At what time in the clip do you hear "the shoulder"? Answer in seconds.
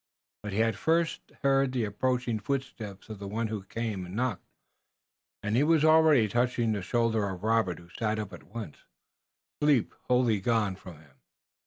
6.71-7.29